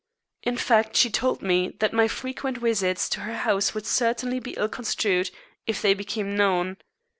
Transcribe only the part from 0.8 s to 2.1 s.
she told me that my